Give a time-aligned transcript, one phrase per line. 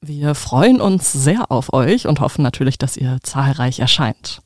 [0.00, 4.40] Wir freuen uns sehr auf euch und hoffen natürlich, dass ihr zahlreich erscheint.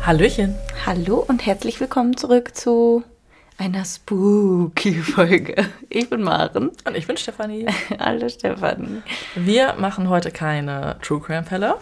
[0.00, 0.54] Hallöchen.
[0.86, 3.04] Hallo und herzlich willkommen zurück zu
[3.62, 5.54] einer spooky Folge.
[5.88, 6.72] Ich bin Maren.
[6.84, 7.66] Und ich bin Stefanie.
[8.00, 9.02] Hallo Stefanie.
[9.36, 11.76] Wir machen heute keine True Crime Fälle,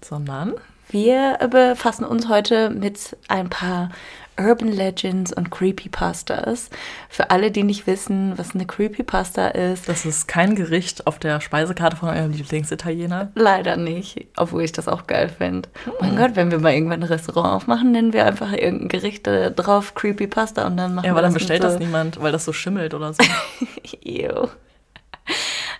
[0.00, 0.54] sondern
[0.90, 3.90] wir befassen uns heute mit ein paar
[4.38, 6.70] Urban Legends und Creepypastas.
[7.08, 9.88] Für alle, die nicht wissen, was eine Creepypasta ist.
[9.88, 13.30] Das ist kein Gericht auf der Speisekarte von eurem Lieblingsitaliener.
[13.34, 15.68] Leider nicht, obwohl ich das auch geil finde.
[15.84, 15.92] Hm.
[16.00, 19.94] Mein Gott, wenn wir mal irgendwann ein Restaurant aufmachen, nennen wir einfach irgendein Gericht drauf
[19.94, 21.68] Creepypasta und dann machen ja, wir aber dann bestellt so.
[21.68, 23.22] das niemand, weil das so schimmelt oder so.
[24.04, 24.48] Ew.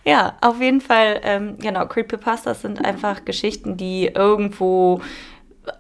[0.05, 5.01] Ja, auf jeden Fall, ähm, genau, Creepypastas sind einfach Geschichten, die irgendwo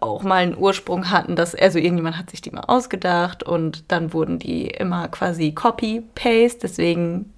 [0.01, 4.13] auch mal einen Ursprung hatten, dass, also irgendjemand hat sich die mal ausgedacht und dann
[4.13, 7.33] wurden die immer quasi Copy-Paste, deswegen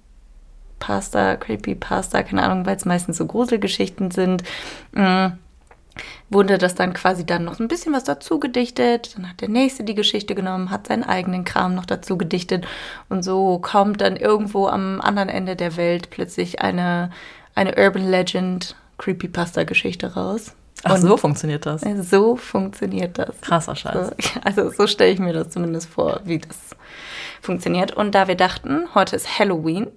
[0.79, 4.43] Pasta, Creepy Pasta, keine Ahnung, weil es meistens so Gruselgeschichten sind,
[4.95, 5.29] äh,
[6.29, 9.15] wurde das dann quasi dann noch ein bisschen was dazu gedichtet.
[9.15, 12.67] Dann hat der Nächste die Geschichte genommen, hat seinen eigenen Kram noch dazu gedichtet
[13.09, 17.11] und so kommt dann irgendwo am anderen Ende der Welt plötzlich eine,
[17.55, 20.56] eine Urban Legend Creepypasta-Geschichte raus.
[20.83, 21.81] Ach, und so funktioniert das.
[22.09, 23.39] So funktioniert das.
[23.41, 24.07] Krasser Scheiß.
[24.07, 26.57] So, also so stelle ich mir das zumindest vor, wie das
[27.41, 27.93] funktioniert.
[27.93, 29.87] Und da wir dachten, heute ist Halloween.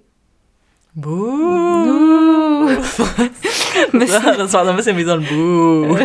[0.93, 2.67] Buh.
[3.93, 5.97] das war so ein bisschen wie so ein Buh.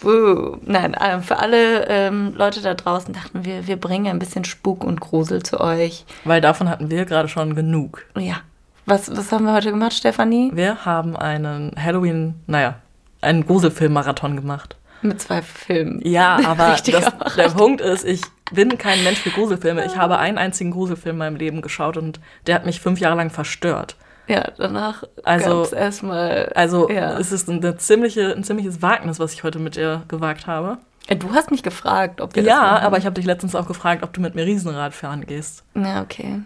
[0.00, 0.56] Buh.
[0.64, 4.84] Nein, ähm, für alle ähm, Leute da draußen dachten wir, wir bringen ein bisschen Spuk
[4.84, 6.04] und Grusel zu euch.
[6.24, 8.04] Weil davon hatten wir gerade schon genug.
[8.16, 8.40] Ja.
[8.86, 10.50] Was, was haben wir heute gemacht, Stefanie?
[10.54, 12.76] Wir haben einen Halloween, naja,
[13.20, 14.76] einen Gruselfilm-Marathon gemacht.
[15.02, 16.00] Mit zwei Filmen.
[16.04, 19.84] Ja, aber das, der Punkt ist, ich bin kein Mensch für Gruselfilme.
[19.84, 23.16] Ich habe einen einzigen Gruselfilm in meinem Leben geschaut und der hat mich fünf Jahre
[23.16, 23.96] lang verstört.
[24.26, 26.52] Ja, danach also erstmal.
[26.54, 27.18] Also ja.
[27.18, 30.78] es ist eine ziemliche, ein ziemliches Wagnis, was ich heute mit dir gewagt habe.
[31.08, 34.12] Du hast mich gefragt, ob wir Ja, aber ich habe dich letztens auch gefragt, ob
[34.12, 35.64] du mit mir Riesenrad fahren gehst.
[35.74, 36.42] Ja, okay.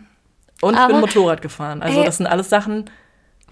[0.60, 1.82] Und aber, ich bin Motorrad gefahren.
[1.82, 2.88] Also ey, das sind alles Sachen,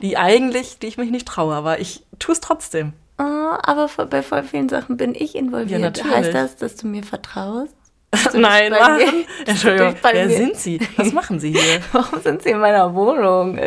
[0.00, 2.92] die eigentlich, die ich mich nicht traue, aber ich tue es trotzdem.
[3.20, 5.98] Oh, aber bei voll vielen Sachen bin ich involviert.
[5.98, 6.04] Ja.
[6.04, 7.76] Heißt das, dass du mir vertraust?
[8.34, 9.00] Nein, Mann.
[9.46, 10.36] Entschuldigung, wer mir?
[10.36, 10.80] sind Sie?
[10.96, 11.80] Was machen Sie hier?
[11.92, 13.60] Warum sind Sie in meiner Wohnung?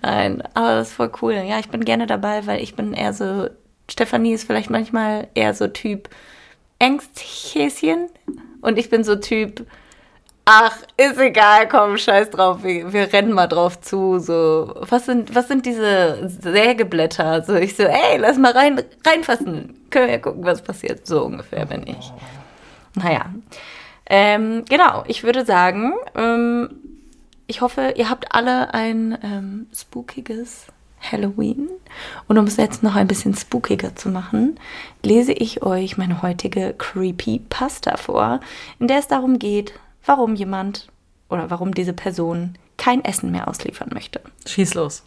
[0.00, 1.32] Nein, aber das ist voll cool.
[1.32, 3.48] Ja, ich bin gerne dabei, weil ich bin eher so,
[3.90, 6.08] Stefanie ist vielleicht manchmal eher so Typ
[6.78, 8.10] Ängsthäschen
[8.60, 9.66] und ich bin so Typ,
[10.46, 14.18] ach, ist egal, komm, scheiß drauf, wir, wir rennen mal drauf zu.
[14.18, 17.42] So, was sind, was sind diese Sägeblätter?
[17.42, 19.76] So, ich so, ey, lass mal rein, reinfassen.
[19.90, 21.06] Können wir gucken, was passiert.
[21.06, 22.12] So ungefähr bin ich.
[22.94, 23.26] Naja.
[24.08, 26.70] Ähm, genau, ich würde sagen, ähm,
[27.48, 30.66] ich hoffe, ihr habt alle ein ähm, spookiges
[31.00, 31.68] Halloween.
[32.28, 34.58] Und um es jetzt noch ein bisschen spookiger zu machen,
[35.02, 38.40] lese ich euch meine heutige Creepy Pasta vor,
[38.78, 39.74] in der es darum geht,
[40.06, 40.88] warum jemand
[41.28, 44.20] oder warum diese Person kein Essen mehr ausliefern möchte.
[44.46, 45.02] Schieß los.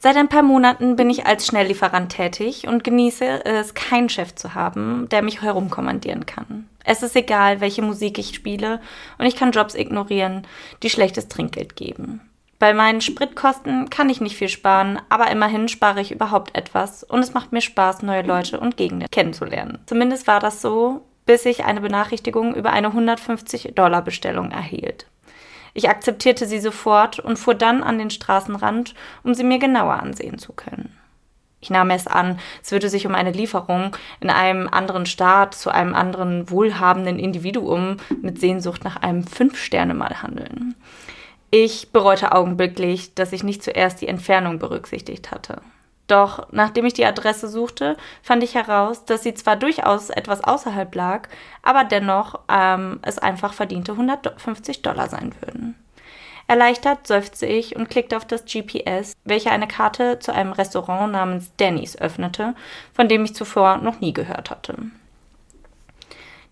[0.00, 4.54] Seit ein paar Monaten bin ich als Schnelllieferant tätig und genieße es, keinen Chef zu
[4.54, 6.68] haben, der mich herumkommandieren kann.
[6.84, 8.80] Es ist egal, welche Musik ich spiele
[9.18, 10.46] und ich kann Jobs ignorieren,
[10.84, 12.20] die schlechtes Trinkgeld geben.
[12.60, 17.20] Bei meinen Spritkosten kann ich nicht viel sparen, aber immerhin spare ich überhaupt etwas und
[17.20, 19.78] es macht mir Spaß, neue Leute und Gegenden kennenzulernen.
[19.86, 25.06] Zumindest war das so, bis ich eine Benachrichtigung über eine 150 Dollar Bestellung erhielt.
[25.74, 30.38] Ich akzeptierte sie sofort und fuhr dann an den Straßenrand, um sie mir genauer ansehen
[30.38, 30.96] zu können.
[31.60, 35.68] Ich nahm es an, es würde sich um eine Lieferung in einem anderen Staat zu
[35.68, 40.76] einem anderen wohlhabenden Individuum mit Sehnsucht nach einem Fünf-Sterne-Mal handeln.
[41.50, 45.60] Ich bereute augenblicklich, dass ich nicht zuerst die Entfernung berücksichtigt hatte.
[46.08, 50.92] Doch nachdem ich die Adresse suchte, fand ich heraus, dass sie zwar durchaus etwas außerhalb
[50.94, 51.28] lag,
[51.62, 55.76] aber dennoch ähm, es einfach verdiente 150 Dollar sein würden.
[56.48, 61.54] Erleichtert seufzte ich und klickte auf das GPS, welche eine Karte zu einem Restaurant namens
[61.56, 62.54] Denny's öffnete,
[62.94, 64.76] von dem ich zuvor noch nie gehört hatte.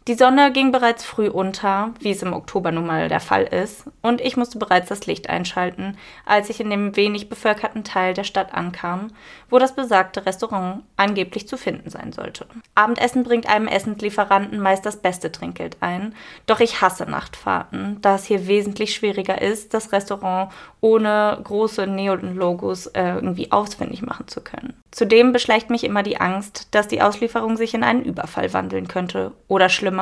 [0.08, 3.86] Die Sonne ging bereits früh unter, wie es im Oktober nun mal der Fall ist,
[4.02, 8.22] und ich musste bereits das Licht einschalten, als ich in dem wenig bevölkerten Teil der
[8.22, 9.08] Stadt ankam,
[9.50, 12.46] wo das besagte Restaurant angeblich zu finden sein sollte.
[12.76, 16.14] Abendessen bringt einem Essenslieferanten meist das beste Trinkgeld ein,
[16.46, 22.86] doch ich hasse Nachtfahrten, da es hier wesentlich schwieriger ist, das Restaurant ohne große Neon-Logos
[22.88, 24.74] äh, irgendwie ausfindig machen zu können.
[24.92, 29.32] Zudem beschleicht mich immer die Angst, dass die Auslieferung sich in einen Überfall wandeln könnte
[29.48, 29.95] oder schlimmer,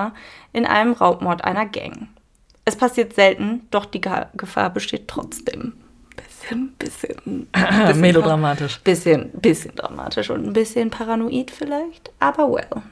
[0.53, 2.09] in einem Raubmord einer Gang.
[2.65, 5.75] Es passiert selten, doch die Gefahr besteht trotzdem.
[6.17, 8.81] Bisschen, bisschen, bisschen melodramatisch.
[8.81, 12.83] Bisschen, bisschen dramatisch und ein bisschen paranoid vielleicht, aber well.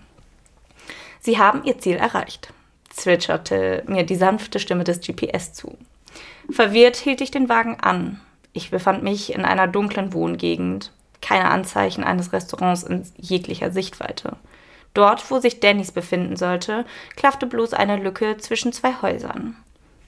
[1.20, 2.52] Sie haben ihr Ziel erreicht,
[2.90, 5.76] zwitscherte mir die sanfte Stimme des GPS zu.
[6.50, 8.20] Verwirrt hielt ich den Wagen an.
[8.52, 14.37] Ich befand mich in einer dunklen Wohngegend, keine Anzeichen eines Restaurants in jeglicher Sichtweite.
[14.94, 16.84] Dort, wo sich Dannys befinden sollte,
[17.16, 19.56] klaffte bloß eine Lücke zwischen zwei Häusern.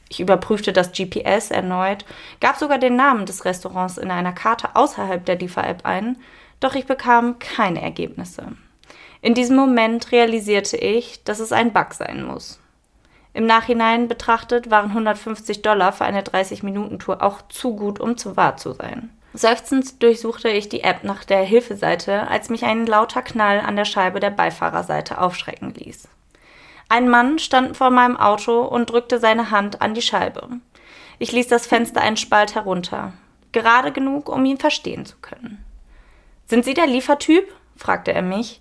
[0.09, 2.05] Ich überprüfte das GPS erneut,
[2.41, 6.17] gab sogar den Namen des Restaurants in einer Karte außerhalb der Liefer-App ein,
[6.61, 8.53] doch ich bekam keine Ergebnisse.
[9.23, 12.61] In diesem Moment realisierte ich, dass es ein Bug sein muss.
[13.33, 18.57] Im Nachhinein betrachtet waren 150 Dollar für eine 30-Minuten-Tour auch zu gut, um zu wahr
[18.57, 19.11] zu sein.
[19.37, 23.85] Seufzend durchsuchte ich die App nach der Hilfeseite, als mich ein lauter Knall an der
[23.85, 26.09] Scheibe der Beifahrerseite aufschrecken ließ.
[26.89, 30.49] Ein Mann stand vor meinem Auto und drückte seine Hand an die Scheibe.
[31.19, 33.13] Ich ließ das Fenster einen Spalt herunter,
[33.51, 35.65] gerade genug, um ihn verstehen zu können.
[36.47, 37.53] Sind Sie der Liefertyp?
[37.77, 38.61] fragte er mich.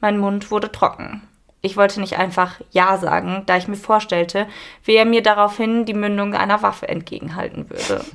[0.00, 1.28] Mein Mund wurde trocken.
[1.64, 4.46] Ich wollte nicht einfach Ja sagen, da ich mir vorstellte,
[4.84, 8.04] wie er mir daraufhin die Mündung einer Waffe entgegenhalten würde.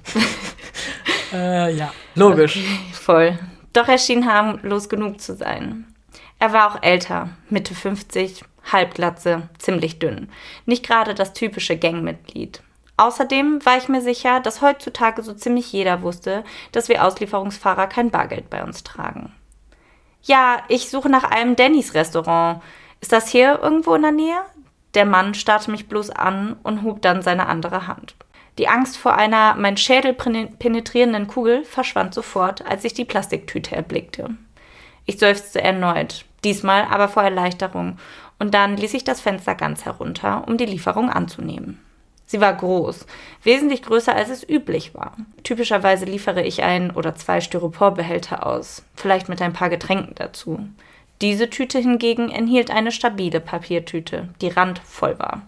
[1.31, 2.57] Äh, ja, logisch.
[2.57, 3.39] Okay, voll.
[3.71, 5.85] Doch er schien harmlos genug zu sein.
[6.39, 10.31] Er war auch älter, Mitte 50, Halbglatze, ziemlich dünn.
[10.65, 12.63] Nicht gerade das typische Gangmitglied.
[12.97, 18.09] Außerdem war ich mir sicher, dass heutzutage so ziemlich jeder wusste, dass wir Auslieferungsfahrer kein
[18.09, 19.31] Bargeld bei uns tragen.
[20.23, 22.61] Ja, ich suche nach einem Dannys Restaurant.
[23.01, 24.41] Ist das hier irgendwo in der Nähe?
[24.93, 28.15] Der Mann starrte mich bloß an und hob dann seine andere Hand.
[28.57, 34.31] Die Angst vor einer mein Schädel penetrierenden Kugel verschwand sofort, als ich die Plastiktüte erblickte.
[35.05, 37.97] Ich seufzte erneut, diesmal aber vor Erleichterung,
[38.37, 41.79] und dann ließ ich das Fenster ganz herunter, um die Lieferung anzunehmen.
[42.25, 43.05] Sie war groß,
[43.43, 45.17] wesentlich größer als es üblich war.
[45.43, 50.59] Typischerweise liefere ich ein oder zwei Styroporbehälter aus, vielleicht mit ein paar Getränken dazu.
[51.21, 55.41] Diese Tüte hingegen enthielt eine stabile Papiertüte, die randvoll war.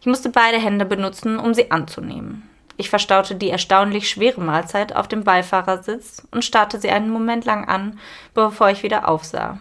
[0.00, 2.48] Ich musste beide Hände benutzen, um sie anzunehmen.
[2.76, 7.66] Ich verstaute die erstaunlich schwere Mahlzeit auf dem Beifahrersitz und starrte sie einen Moment lang
[7.66, 7.98] an,
[8.32, 9.58] bevor ich wieder aufsah.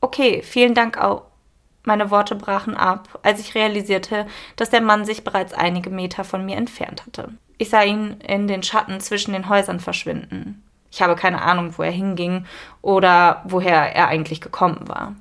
[0.00, 1.24] Okay, vielen Dank auch.
[1.82, 6.44] Meine Worte brachen ab, als ich realisierte, dass der Mann sich bereits einige Meter von
[6.44, 7.32] mir entfernt hatte.
[7.56, 10.62] Ich sah ihn in den Schatten zwischen den Häusern verschwinden.
[10.90, 12.46] Ich habe keine Ahnung, wo er hinging
[12.82, 15.14] oder woher er eigentlich gekommen war.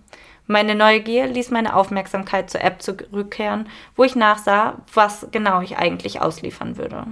[0.47, 6.21] Meine Neugier ließ meine Aufmerksamkeit zur App zurückkehren, wo ich nachsah, was genau ich eigentlich
[6.21, 7.05] ausliefern würde.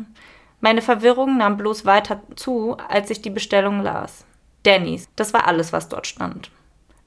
[0.60, 4.26] Meine Verwirrung nahm bloß weiter zu, als ich die Bestellung las.
[4.66, 6.50] Denny's, das war alles, was dort stand.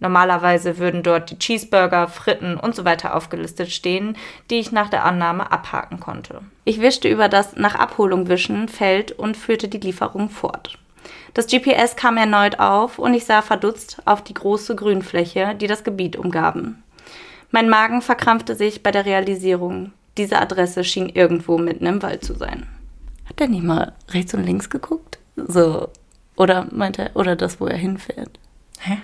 [0.00, 4.16] Normalerweise würden dort die Cheeseburger, Fritten und so weiter aufgelistet stehen,
[4.50, 6.40] die ich nach der Annahme abhaken konnte.
[6.64, 10.78] Ich wischte über das nach Abholung wischen Feld und führte die Lieferung fort.
[11.34, 15.84] Das GPS kam erneut auf und ich sah verdutzt auf die große Grünfläche, die das
[15.84, 16.82] Gebiet umgaben.
[17.50, 19.92] Mein Magen verkrampfte sich bei der Realisierung.
[20.16, 22.66] Diese Adresse schien irgendwo mitten im Wald zu sein.
[23.26, 25.18] Hat er nicht mal rechts und links geguckt?
[25.36, 25.88] So.
[26.36, 28.38] Oder meint er, oder das, wo er hinfährt?
[28.80, 28.98] Hä?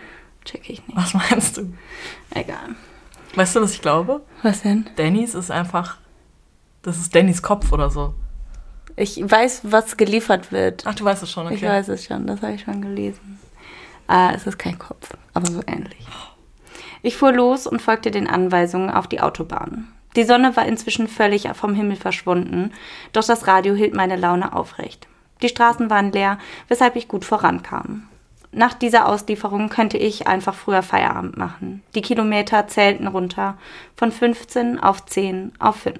[0.44, 0.96] Check ich nicht.
[0.96, 1.72] Was meinst du?
[2.30, 2.76] Egal.
[3.34, 4.22] Weißt du, was ich glaube?
[4.42, 4.88] Was denn?
[4.96, 5.98] Dannys ist einfach.
[6.82, 8.14] Das ist Dannys Kopf oder so.
[8.96, 10.84] Ich weiß, was geliefert wird.
[10.86, 11.56] Ach, du weißt es schon, okay.
[11.56, 13.38] Ich weiß es schon, das habe ich schon gelesen.
[14.06, 16.06] Ah, es ist kein Kopf, aber so ähnlich.
[17.02, 19.88] Ich fuhr los und folgte den Anweisungen auf die Autobahn.
[20.16, 22.72] Die Sonne war inzwischen völlig vom Himmel verschwunden,
[23.12, 25.06] doch das Radio hielt meine Laune aufrecht.
[25.42, 26.38] Die Straßen waren leer,
[26.68, 28.08] weshalb ich gut vorankam.
[28.50, 31.82] Nach dieser Auslieferung könnte ich einfach früher Feierabend machen.
[31.94, 33.58] Die Kilometer zählten runter
[33.96, 35.98] von 15 auf 10 auf 5.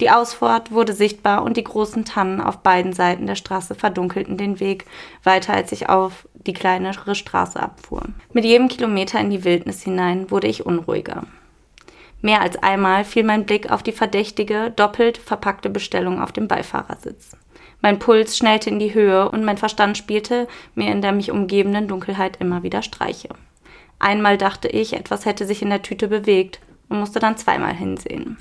[0.00, 4.60] Die Ausfahrt wurde sichtbar und die großen Tannen auf beiden Seiten der Straße verdunkelten den
[4.60, 4.86] Weg
[5.22, 8.02] weiter, als ich auf die kleinere Straße abfuhr.
[8.32, 11.24] Mit jedem Kilometer in die Wildnis hinein wurde ich unruhiger.
[12.20, 17.36] Mehr als einmal fiel mein Blick auf die verdächtige, doppelt verpackte Bestellung auf dem Beifahrersitz.
[17.80, 20.46] Mein Puls schnellte in die Höhe und mein Verstand spielte
[20.76, 23.28] mir in der mich umgebenden Dunkelheit immer wieder Streiche.
[23.98, 28.36] Einmal dachte ich, etwas hätte sich in der Tüte bewegt und musste dann zweimal hinsehen.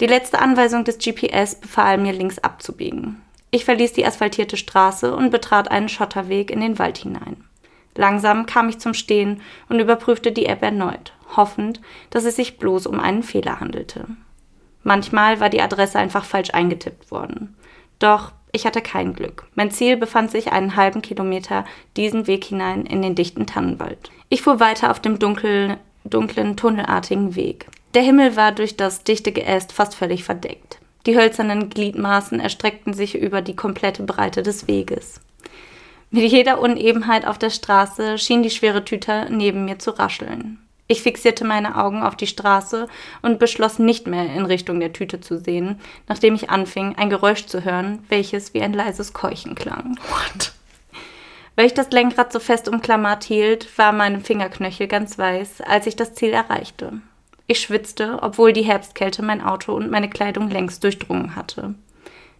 [0.00, 3.20] Die letzte Anweisung des GPS befahl mir, links abzubiegen.
[3.50, 7.44] Ich verließ die asphaltierte Straße und betrat einen Schotterweg in den Wald hinein.
[7.96, 12.86] Langsam kam ich zum Stehen und überprüfte die App erneut, hoffend, dass es sich bloß
[12.86, 14.06] um einen Fehler handelte.
[14.84, 17.56] Manchmal war die Adresse einfach falsch eingetippt worden.
[17.98, 19.46] Doch ich hatte kein Glück.
[19.54, 21.64] Mein Ziel befand sich einen halben Kilometer
[21.96, 24.10] diesen Weg hinein in den dichten Tannenwald.
[24.28, 27.66] Ich fuhr weiter auf dem dunkel, dunklen, tunnelartigen Weg.
[27.94, 30.78] Der Himmel war durch das dichte Geäst fast völlig verdeckt.
[31.06, 35.20] Die hölzernen Gliedmaßen erstreckten sich über die komplette Breite des Weges.
[36.10, 40.58] Mit jeder Unebenheit auf der Straße schien die schwere Tüte neben mir zu rascheln.
[40.86, 42.88] Ich fixierte meine Augen auf die Straße
[43.22, 47.46] und beschloss nicht mehr in Richtung der Tüte zu sehen, nachdem ich anfing, ein Geräusch
[47.46, 49.96] zu hören, welches wie ein leises Keuchen klang.
[50.08, 50.52] What?
[51.54, 55.94] Weil ich das Lenkrad so fest umklammert hielt, war meine Fingerknöchel ganz weiß, als ich
[55.94, 57.00] das Ziel erreichte.
[57.50, 61.74] Ich schwitzte, obwohl die Herbstkälte mein Auto und meine Kleidung längst durchdrungen hatte.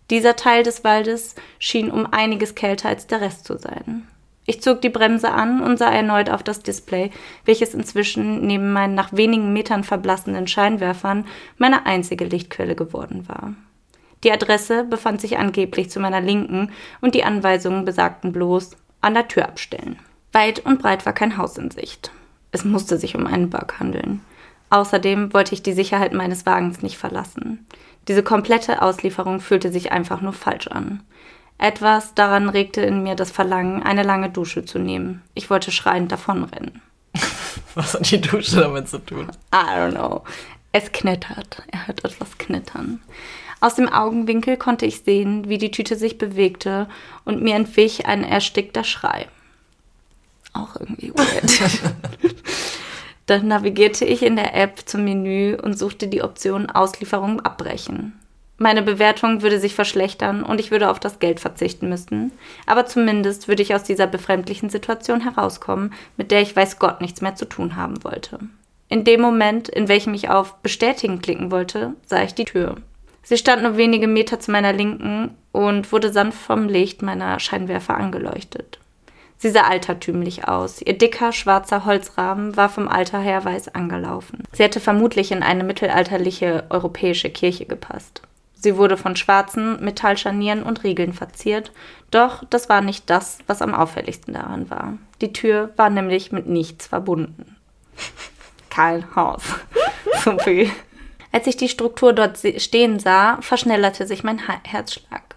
[0.08, 4.06] Dieser Teil des Waldes schien um einiges kälter als der Rest zu sein.
[4.46, 7.10] Ich zog die Bremse an und sah erneut auf das Display,
[7.44, 11.26] welches inzwischen neben meinen nach wenigen Metern verblassenden Scheinwerfern
[11.58, 13.54] meine einzige Lichtquelle geworden war.
[14.22, 19.26] Die Adresse befand sich angeblich zu meiner Linken und die Anweisungen besagten bloß an der
[19.26, 19.98] Tür abstellen.
[20.30, 22.12] Weit und breit war kein Haus in Sicht.
[22.52, 24.20] Es musste sich um einen Bug handeln.
[24.70, 27.66] Außerdem wollte ich die Sicherheit meines Wagens nicht verlassen.
[28.08, 31.02] Diese komplette Auslieferung fühlte sich einfach nur falsch an.
[31.58, 35.22] Etwas daran regte in mir das Verlangen, eine lange Dusche zu nehmen.
[35.34, 36.80] Ich wollte schreiend davonrennen.
[37.74, 39.28] Was hat die Dusche damit zu tun?
[39.52, 40.22] I don't know.
[40.72, 41.62] Es knittert.
[41.70, 43.02] Er hört etwas knittern.
[43.60, 46.88] Aus dem Augenwinkel konnte ich sehen, wie die Tüte sich bewegte
[47.24, 49.28] und mir entwich ein erstickter Schrei.
[50.54, 51.74] Auch irgendwie weird.
[53.30, 58.18] Dann navigierte ich in der App zum Menü und suchte die Option Auslieferung abbrechen.
[58.58, 62.32] Meine Bewertung würde sich verschlechtern und ich würde auf das Geld verzichten müssen.
[62.66, 67.20] Aber zumindest würde ich aus dieser befremdlichen Situation herauskommen, mit der ich weiß Gott nichts
[67.20, 68.40] mehr zu tun haben wollte.
[68.88, 72.78] In dem Moment, in welchem ich auf Bestätigen klicken wollte, sah ich die Tür.
[73.22, 77.96] Sie stand nur wenige Meter zu meiner Linken und wurde sanft vom Licht meiner Scheinwerfer
[77.96, 78.80] angeleuchtet.
[79.42, 80.82] Sie sah altertümlich aus.
[80.82, 84.44] Ihr dicker, schwarzer Holzrahmen war vom Alter her weiß angelaufen.
[84.52, 88.20] Sie hätte vermutlich in eine mittelalterliche europäische Kirche gepasst.
[88.52, 91.72] Sie wurde von schwarzen Metallscharnieren und Riegeln verziert,
[92.10, 94.98] doch das war nicht das, was am auffälligsten daran war.
[95.22, 97.56] Die Tür war nämlich mit nichts verbunden.
[98.68, 99.42] Kein Haus.
[100.22, 100.70] so viel.
[101.32, 105.29] Als ich die Struktur dort stehen sah, verschnellerte sich mein Herzschlag.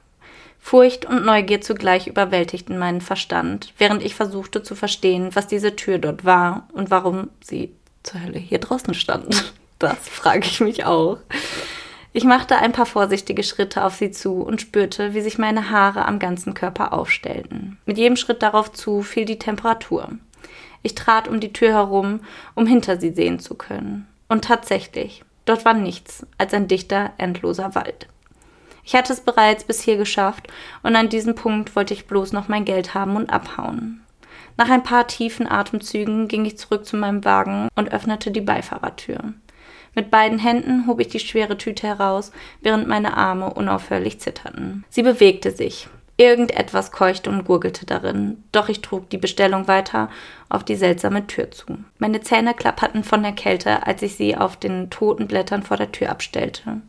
[0.65, 5.97] Furcht und Neugier zugleich überwältigten meinen Verstand, während ich versuchte zu verstehen, was diese Tür
[5.99, 9.53] dort war und warum sie zur Hölle hier draußen stand.
[9.79, 11.17] Das frage ich mich auch.
[12.13, 16.05] Ich machte ein paar vorsichtige Schritte auf sie zu und spürte, wie sich meine Haare
[16.05, 17.77] am ganzen Körper aufstellten.
[17.85, 20.07] Mit jedem Schritt darauf zu fiel die Temperatur.
[20.83, 22.21] Ich trat um die Tür herum,
[22.55, 24.07] um hinter sie sehen zu können.
[24.29, 28.07] Und tatsächlich, dort war nichts als ein dichter, endloser Wald.
[28.83, 30.47] Ich hatte es bereits bis hier geschafft
[30.83, 34.01] und an diesem Punkt wollte ich bloß noch mein Geld haben und abhauen.
[34.57, 39.33] Nach ein paar tiefen Atemzügen ging ich zurück zu meinem Wagen und öffnete die Beifahrertür.
[39.95, 44.85] Mit beiden Händen hob ich die schwere Tüte heraus, während meine Arme unaufhörlich zitterten.
[44.89, 45.87] Sie bewegte sich.
[46.15, 50.09] Irgendetwas keuchte und gurgelte darin, doch ich trug die Bestellung weiter
[50.47, 51.65] auf die seltsame Tür zu.
[51.97, 55.91] Meine Zähne klapperten von der Kälte, als ich sie auf den toten Blättern vor der
[55.91, 56.81] Tür abstellte.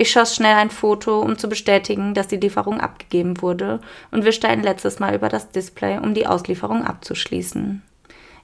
[0.00, 3.80] Ich schoss schnell ein Foto, um zu bestätigen, dass die Lieferung abgegeben wurde,
[4.10, 7.82] und wischte ein letztes Mal über das Display, um die Auslieferung abzuschließen.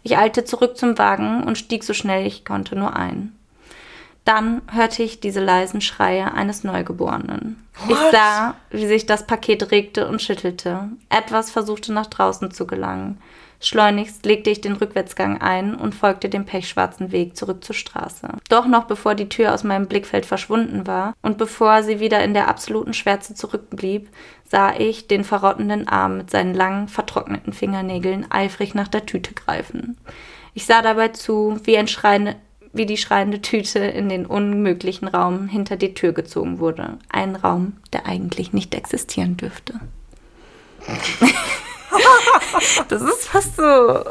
[0.03, 3.35] Ich eilte zurück zum Wagen und stieg so schnell ich konnte nur ein.
[4.27, 7.67] Dann hörte ich diese leisen Schreie eines Neugeborenen.
[7.87, 7.91] What?
[7.91, 10.91] Ich sah, wie sich das Paket regte und schüttelte.
[11.09, 13.17] Etwas versuchte nach draußen zu gelangen.
[13.61, 18.29] Schleunigst legte ich den Rückwärtsgang ein und folgte dem pechschwarzen Weg zurück zur Straße.
[18.49, 22.35] Doch noch bevor die Tür aus meinem Blickfeld verschwunden war und bevor sie wieder in
[22.35, 24.09] der absoluten Schwärze zurückblieb,
[24.49, 29.97] sah ich den verrottenden Arm mit seinen langen, vertrockneten Fingernägeln eifrig nach der Tüte greifen.
[30.55, 32.37] Ich sah dabei zu, wie, ein schreiende,
[32.73, 36.99] wie die schreiende Tüte in den unmöglichen Raum hinter die Tür gezogen wurde.
[37.09, 39.81] Ein Raum, der eigentlich nicht existieren dürfte.
[42.89, 44.05] das ist fast so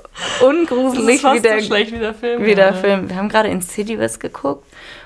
[0.45, 2.43] ungruselig wie, der, so schlecht wie der Film.
[2.43, 2.79] wie der gerade.
[2.79, 3.09] Film.
[3.09, 4.65] Wir haben gerade Insidious geguckt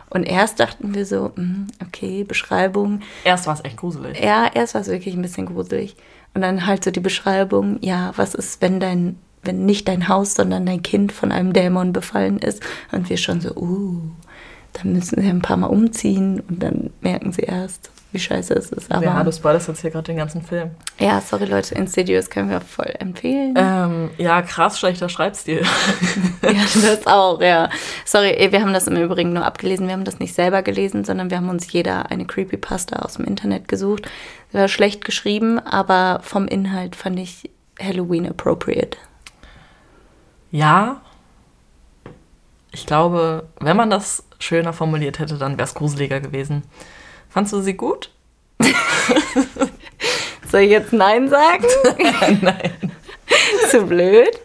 [0.09, 3.01] und erst dachten wir so, hm, okay, Beschreibung.
[3.23, 4.19] Erst war es echt gruselig.
[4.19, 5.95] Ja, erst war es wirklich ein bisschen gruselig.
[6.33, 10.35] Und dann halt so die Beschreibung, ja, was ist, wenn dein, wenn nicht dein Haus,
[10.35, 12.61] sondern dein Kind von einem Dämon befallen ist?
[12.91, 14.01] Und wir schon so, uh,
[14.73, 18.71] dann müssen sie ein paar Mal umziehen und dann merken sie erst, wie scheiße es
[18.71, 18.91] ist.
[18.91, 20.71] Aber ja, du spoilerst jetzt hier gerade den ganzen Film.
[20.99, 23.53] ja, sorry Leute, Insidious können wir voll empfehlen.
[23.55, 25.63] Ähm, ja, krass schlechter Schreibstil.
[26.41, 27.69] Ja, das auch, ja.
[28.05, 29.87] Sorry, eh, wir haben das im Übrigen nur abgelesen.
[29.87, 33.25] Wir haben das nicht selber gelesen, sondern wir haben uns jeder eine Creepypasta aus dem
[33.25, 34.09] Internet gesucht.
[34.51, 37.49] War schlecht geschrieben, aber vom Inhalt fand ich
[37.79, 38.97] Halloween appropriate.
[40.51, 41.01] ja,
[42.71, 46.63] ich glaube, wenn man das schöner formuliert hätte, dann wäre es gruseliger gewesen.
[47.29, 48.09] Fandst du sie gut?
[50.51, 51.65] Soll ich jetzt Nein sagen?
[52.41, 52.71] Nein.
[53.69, 54.39] Zu blöd?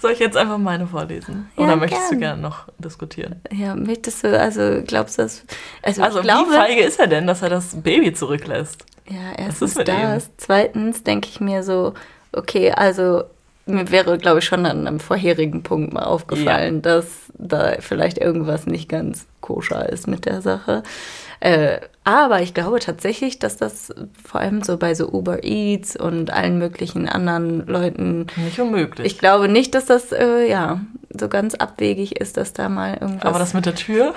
[0.00, 1.50] Soll ich jetzt einfach meine vorlesen?
[1.56, 2.20] Ja, Oder möchtest du gern.
[2.20, 3.40] gerne noch diskutieren?
[3.52, 5.44] Ja, möchtest du, also glaubst du das?
[5.82, 8.84] Also, Also, glaube, wie feige ist er denn, dass er das Baby zurücklässt?
[9.08, 10.30] Ja, erstens das.
[10.36, 11.94] Zweitens denke ich mir so,
[12.32, 13.24] okay, also
[13.66, 18.66] mir wäre, glaube ich, schon an einem vorherigen Punkt mal aufgefallen, dass da vielleicht irgendwas
[18.66, 20.82] nicht ganz koscher ist mit der Sache.
[21.40, 23.92] Äh, aber ich glaube tatsächlich, dass das
[24.24, 29.06] vor allem so bei so Uber Eats und allen möglichen anderen Leuten, Nicht unmöglich.
[29.06, 30.80] ich glaube nicht, dass das äh, ja
[31.18, 33.24] so ganz abwegig ist, dass da mal irgendwas.
[33.26, 34.14] Aber das mit der Tür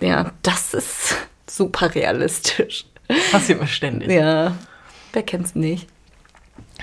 [0.00, 1.16] ja, das ist
[1.48, 2.86] super realistisch.
[3.30, 4.10] passiert mir ständig.
[4.10, 4.52] Ja,
[5.12, 5.88] wer kennt's nicht?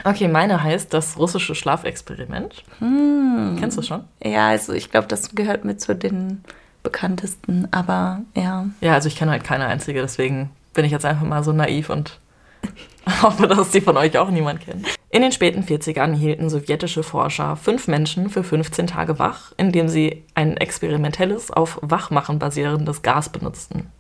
[0.03, 2.63] Okay, meine heißt das russische Schlafexperiment.
[2.79, 3.57] Hm.
[3.59, 4.03] Kennst du schon?
[4.23, 6.43] Ja, also ich glaube, das gehört mit zu den
[6.83, 8.67] bekanntesten, aber ja.
[8.81, 11.89] Ja, also ich kenne halt keine einzige, deswegen bin ich jetzt einfach mal so naiv
[11.89, 12.19] und
[13.21, 14.85] hoffe, dass die von euch auch niemand kennt.
[15.09, 20.23] In den späten 40ern hielten sowjetische Forscher fünf Menschen für 15 Tage wach, indem sie
[20.33, 23.91] ein experimentelles, auf Wachmachen basierendes Gas benutzten.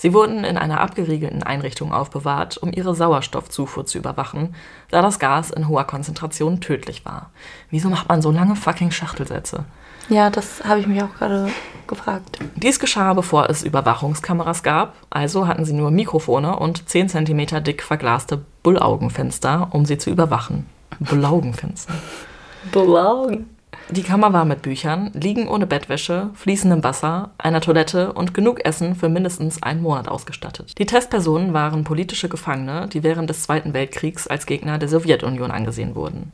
[0.00, 4.54] Sie wurden in einer abgeriegelten Einrichtung aufbewahrt, um ihre Sauerstoffzufuhr zu überwachen,
[4.90, 7.28] da das Gas in hoher Konzentration tödlich war.
[7.68, 9.66] Wieso macht man so lange fucking Schachtelsätze?
[10.08, 11.50] Ja, das habe ich mich auch gerade
[11.86, 12.38] gefragt.
[12.56, 17.82] Dies geschah, bevor es Überwachungskameras gab, also hatten sie nur Mikrofone und 10 cm dick
[17.82, 20.64] verglaste Bullaugenfenster, um sie zu überwachen.
[20.98, 21.92] Bullaugenfenster.
[22.72, 23.44] Belong.
[23.92, 28.94] Die Kammer war mit Büchern, Liegen ohne Bettwäsche, fließendem Wasser, einer Toilette und genug Essen
[28.94, 30.78] für mindestens einen Monat ausgestattet.
[30.78, 35.96] Die Testpersonen waren politische Gefangene, die während des Zweiten Weltkriegs als Gegner der Sowjetunion angesehen
[35.96, 36.30] wurden.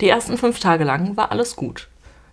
[0.00, 1.88] Die ersten fünf Tage lang war alles gut.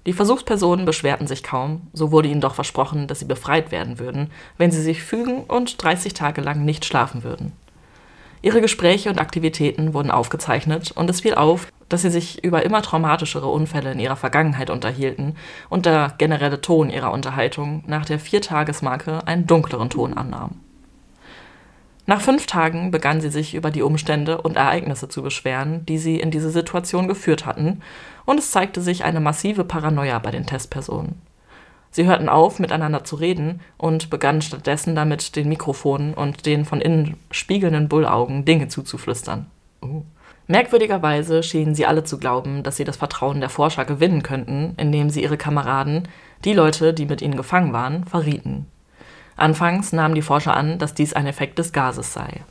[0.05, 4.29] Die Versuchspersonen beschwerten sich kaum, so wurde ihnen doch versprochen, dass sie befreit werden würden,
[4.59, 7.53] wenn sie sich fügen und 30 Tage lang nicht schlafen würden.
[8.43, 12.81] Ihre Gespräche und Aktivitäten wurden aufgezeichnet und es fiel auf, dass sie sich über immer
[12.81, 15.35] traumatischere Unfälle in ihrer Vergangenheit unterhielten
[15.69, 20.59] und der generelle Ton ihrer Unterhaltung nach der Viertagesmarke einen dunkleren Ton annahm.
[22.05, 26.19] Nach fünf Tagen begann sie sich über die Umstände und Ereignisse zu beschweren, die sie
[26.19, 27.81] in diese Situation geführt hatten,
[28.25, 31.21] und es zeigte sich eine massive Paranoia bei den Testpersonen.
[31.91, 36.79] Sie hörten auf, miteinander zu reden und begannen stattdessen damit, den Mikrofonen und den von
[36.79, 39.47] innen spiegelnden Bullaugen Dinge zuzuflüstern.
[39.81, 40.03] Oh.
[40.47, 45.09] Merkwürdigerweise schienen sie alle zu glauben, dass sie das Vertrauen der Forscher gewinnen könnten, indem
[45.09, 46.07] sie ihre Kameraden,
[46.45, 48.65] die Leute, die mit ihnen gefangen waren, verrieten.
[49.35, 52.41] Anfangs nahmen die Forscher an, dass dies ein Effekt des Gases sei.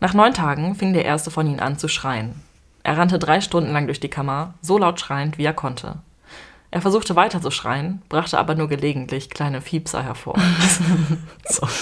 [0.00, 2.42] Nach neun Tagen fing der erste von ihnen an zu schreien.
[2.82, 5.98] Er rannte drei Stunden lang durch die Kammer, so laut schreiend, wie er konnte.
[6.70, 10.34] Er versuchte weiter zu schreien, brachte aber nur gelegentlich kleine Fiepser hervor.
[11.44, 11.72] Sorry.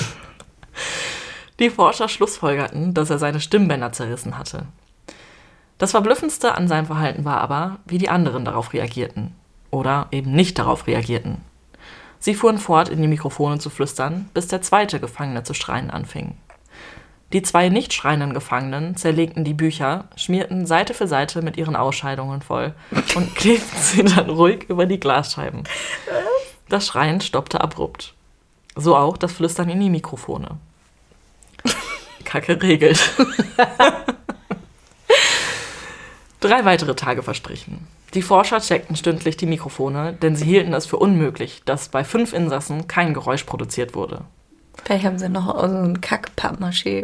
[1.59, 4.67] Die Forscher schlussfolgerten, dass er seine Stimmbänder zerrissen hatte.
[5.83, 9.35] Das Verblüffendste an seinem Verhalten war aber, wie die anderen darauf reagierten.
[9.73, 11.39] Oder eben nicht darauf reagierten.
[12.21, 16.37] Sie fuhren fort, in die Mikrofone zu flüstern, bis der zweite Gefangene zu schreien anfing.
[17.33, 22.43] Die zwei nicht schreienden Gefangenen zerlegten die Bücher, schmierten Seite für Seite mit ihren Ausscheidungen
[22.43, 22.75] voll
[23.17, 25.65] und klebten sie dann ruhig über die Glasscheiben.
[26.69, 28.15] Das Schreien stoppte abrupt.
[28.77, 30.59] So auch das Flüstern in die Mikrofone.
[32.25, 33.01] Kacke regelt.
[36.43, 37.87] Drei weitere Tage verstrichen.
[38.15, 42.33] Die Forscher checkten stündlich die Mikrofone, denn sie hielten es für unmöglich, dass bei fünf
[42.33, 44.23] Insassen kein Geräusch produziert wurde.
[44.83, 47.03] Vielleicht haben sie noch so ein Kack-Pappmaché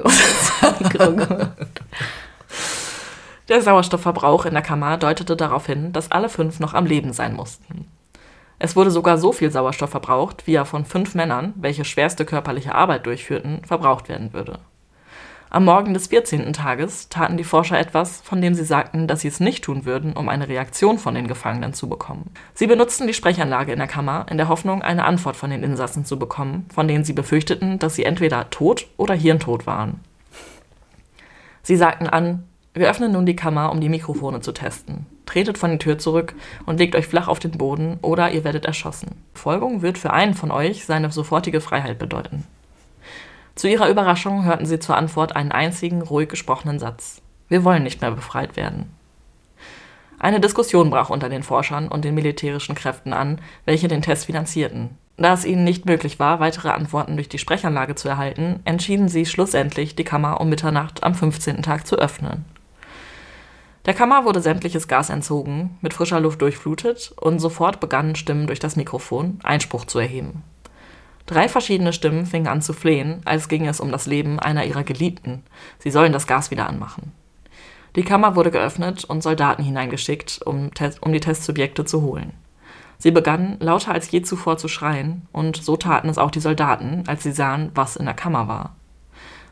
[0.88, 1.50] gemacht.
[3.48, 7.34] Der Sauerstoffverbrauch in der Kammer deutete darauf hin, dass alle fünf noch am Leben sein
[7.34, 7.86] mussten.
[8.58, 12.74] Es wurde sogar so viel Sauerstoff verbraucht, wie er von fünf Männern, welche schwerste körperliche
[12.74, 14.58] Arbeit durchführten, verbraucht werden würde.
[15.50, 16.52] Am Morgen des 14.
[16.52, 20.12] Tages taten die Forscher etwas, von dem sie sagten, dass sie es nicht tun würden,
[20.12, 22.30] um eine Reaktion von den Gefangenen zu bekommen.
[22.52, 26.04] Sie benutzten die Sprechanlage in der Kammer in der Hoffnung, eine Antwort von den Insassen
[26.04, 30.00] zu bekommen, von denen sie befürchteten, dass sie entweder tot oder hirntot waren.
[31.62, 35.06] Sie sagten an, wir öffnen nun die Kammer, um die Mikrofone zu testen.
[35.24, 36.34] Tretet von der Tür zurück
[36.66, 39.22] und legt euch flach auf den Boden oder ihr werdet erschossen.
[39.32, 42.44] Folgung wird für einen von euch seine sofortige Freiheit bedeuten.
[43.58, 47.20] Zu ihrer Überraschung hörten sie zur Antwort einen einzigen, ruhig gesprochenen Satz.
[47.48, 48.92] Wir wollen nicht mehr befreit werden.
[50.20, 54.90] Eine Diskussion brach unter den Forschern und den militärischen Kräften an, welche den Test finanzierten.
[55.16, 59.26] Da es ihnen nicht möglich war, weitere Antworten durch die Sprechanlage zu erhalten, entschieden sie
[59.26, 61.60] schlussendlich, die Kammer um Mitternacht am 15.
[61.60, 62.44] Tag zu öffnen.
[63.86, 68.60] Der Kammer wurde sämtliches Gas entzogen, mit frischer Luft durchflutet und sofort begannen Stimmen durch
[68.60, 70.44] das Mikrofon Einspruch zu erheben.
[71.28, 74.82] Drei verschiedene Stimmen fingen an zu flehen, als ginge es um das Leben einer ihrer
[74.82, 75.42] Geliebten.
[75.78, 77.12] Sie sollen das Gas wieder anmachen.
[77.96, 80.70] Die Kammer wurde geöffnet und Soldaten hineingeschickt, um,
[81.02, 82.32] um die Testsubjekte zu holen.
[82.96, 87.04] Sie begannen lauter als je zuvor zu schreien, und so taten es auch die Soldaten,
[87.06, 88.76] als sie sahen, was in der Kammer war.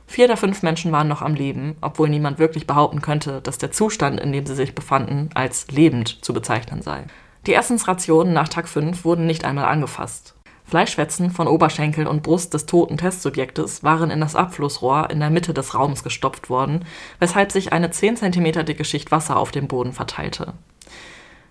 [0.07, 3.71] Vier der fünf Menschen waren noch am Leben, obwohl niemand wirklich behaupten könnte, dass der
[3.71, 7.05] Zustand, in dem sie sich befanden, als lebend zu bezeichnen sei.
[7.47, 10.36] Die Essensrationen nach Tag 5 wurden nicht einmal angefasst.
[10.69, 15.55] Fleischfetzen von Oberschenkel und Brust des toten Testsubjektes waren in das Abflussrohr in der Mitte
[15.55, 16.85] des Raums gestopft worden,
[17.21, 20.55] weshalb sich eine 10 cm dicke Schicht Wasser auf dem Boden verteilte.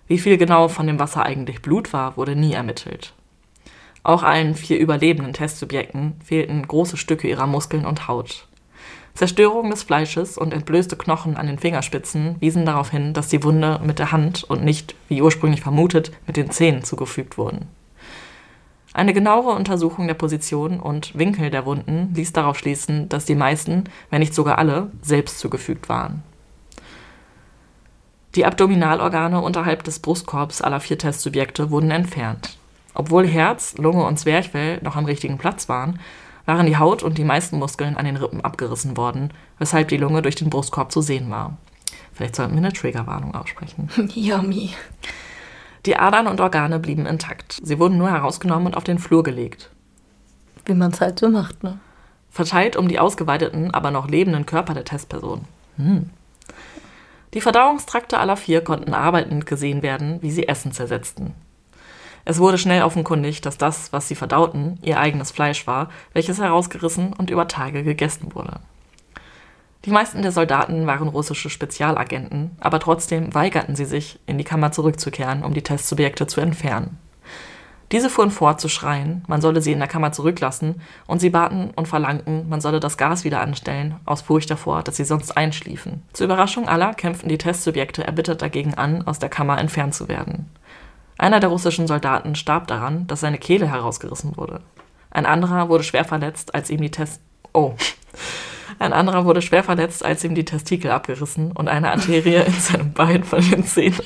[0.06, 3.14] Wie viel genau von dem Wasser eigentlich Blut war, wurde nie ermittelt.
[4.02, 8.46] Auch allen vier überlebenden Testsubjekten fehlten große Stücke ihrer Muskeln und Haut.
[9.14, 13.80] Zerstörung des Fleisches und entblößte Knochen an den Fingerspitzen wiesen darauf hin, dass die Wunde
[13.82, 17.66] mit der Hand und nicht, wie ursprünglich vermutet, mit den Zähnen zugefügt wurden.
[18.96, 23.84] Eine genauere Untersuchung der Position und Winkel der Wunden ließ darauf schließen, dass die meisten,
[24.08, 26.22] wenn nicht sogar alle, selbst zugefügt waren.
[28.36, 32.56] Die Abdominalorgane unterhalb des Brustkorbs aller vier Testsubjekte wurden entfernt.
[32.94, 36.00] Obwohl Herz, Lunge und Zwerchfell noch am richtigen Platz waren,
[36.46, 40.22] waren die Haut und die meisten Muskeln an den Rippen abgerissen worden, weshalb die Lunge
[40.22, 41.58] durch den Brustkorb zu sehen war.
[42.14, 43.90] Vielleicht sollten wir eine Triggerwarnung aussprechen.
[44.14, 44.70] Yummy.
[45.86, 47.58] Die Adern und Organe blieben intakt.
[47.62, 49.70] Sie wurden nur herausgenommen und auf den Flur gelegt.
[50.64, 51.78] Wie man es halt so macht, ne?
[52.28, 55.44] Verteilt um die ausgeweiteten, aber noch lebenden Körper der Testperson.
[55.76, 56.10] Hm.
[57.34, 61.34] Die Verdauungstrakte aller vier konnten arbeitend gesehen werden, wie sie Essen zersetzten.
[62.24, 67.12] Es wurde schnell offenkundig, dass das, was sie verdauten, ihr eigenes Fleisch war, welches herausgerissen
[67.12, 68.58] und über Tage gegessen wurde.
[69.84, 74.72] Die meisten der Soldaten waren russische Spezialagenten, aber trotzdem weigerten sie sich, in die Kammer
[74.72, 76.98] zurückzukehren, um die Testsubjekte zu entfernen.
[77.92, 81.70] Diese fuhren fort zu schreien, man solle sie in der Kammer zurücklassen, und sie baten
[81.76, 86.02] und verlangten, man solle das Gas wieder anstellen, aus Furcht davor, dass sie sonst einschliefen.
[86.12, 90.50] Zur Überraschung aller kämpften die Testsubjekte erbittert dagegen an, aus der Kammer entfernt zu werden.
[91.16, 94.60] Einer der russischen Soldaten starb daran, dass seine Kehle herausgerissen wurde.
[95.10, 97.20] Ein anderer wurde schwer verletzt, als ihm die Test
[97.52, 97.74] Oh.
[98.78, 102.92] Ein anderer wurde schwer verletzt, als ihm die Testikel abgerissen und eine Arterie in seinem
[102.92, 104.00] Bein von den Zähnen.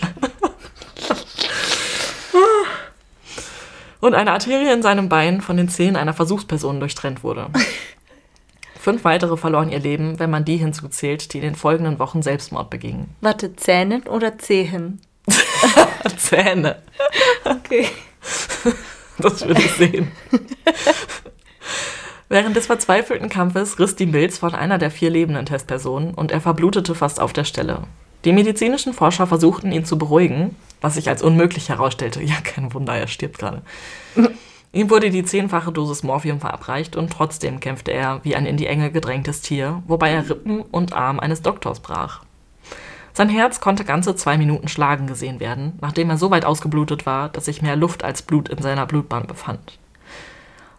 [4.01, 7.49] und eine Arterie in seinem Bein von den Zähnen einer Versuchsperson durchtrennt wurde.
[8.79, 12.71] Fünf weitere verloren ihr Leben, wenn man die hinzuzählt, die in den folgenden Wochen Selbstmord
[12.71, 13.15] begingen.
[13.21, 15.01] Warte, Zähnen oder Zehen?
[16.17, 16.77] Zähne.
[17.45, 17.87] Okay.
[19.19, 20.11] Das würde ich sehen.
[22.33, 26.41] Während des verzweifelten Kampfes riss die Milz von einer der vier lebenden Testpersonen und er
[26.41, 27.83] verblutete fast auf der Stelle.
[28.25, 32.23] Die medizinischen Forscher versuchten ihn zu beruhigen, was sich als unmöglich herausstellte.
[32.31, 33.63] Ja, kein Wunder, er stirbt gerade.
[34.73, 38.69] Ihm wurde die zehnfache Dosis Morphium verabreicht und trotzdem kämpfte er wie ein in die
[38.69, 42.23] Enge gedrängtes Tier, wobei er Rippen und Arm eines Doktors brach.
[43.13, 47.29] Sein Herz konnte ganze zwei Minuten schlagen gesehen werden, nachdem er so weit ausgeblutet war,
[47.29, 49.80] dass sich mehr Luft als Blut in seiner Blutbahn befand.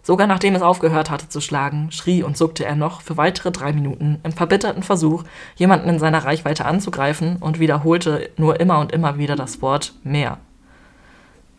[0.03, 3.71] Sogar nachdem es aufgehört hatte zu schlagen, schrie und zuckte er noch für weitere drei
[3.71, 5.23] Minuten im verbitterten Versuch,
[5.55, 10.39] jemanden in seiner Reichweite anzugreifen und wiederholte nur immer und immer wieder das Wort mehr.